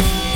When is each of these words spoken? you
you 0.00 0.29